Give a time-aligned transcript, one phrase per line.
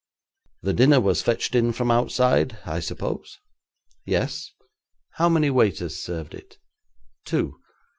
[0.63, 3.37] 'The dinner was fetched in from outside, I suppose?'
[4.03, 4.51] 'Yes.'
[5.17, 6.57] 'How many waiters served it?'
[7.25, 7.53] 'Two.